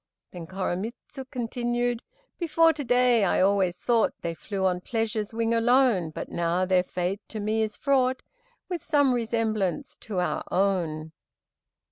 Then 0.31 0.47
Koremitz 0.47 1.19
continued: 1.29 2.01
"Before 2.39 2.73
to 2.73 2.83
day 2.83 3.23
I 3.23 3.39
always 3.39 3.77
thought 3.77 4.13
They 4.21 4.33
flew 4.33 4.65
on 4.65 4.81
pleasure's 4.81 5.31
wing 5.31 5.53
alone, 5.53 6.09
But 6.09 6.29
now 6.29 6.65
their 6.65 6.81
fate 6.81 7.21
to 7.27 7.39
me 7.39 7.61
is 7.61 7.77
fraught 7.77 8.23
With 8.67 8.81
some 8.81 9.13
resemblance 9.13 9.95
to 9.97 10.17
our 10.19 10.43
own." 10.49 11.11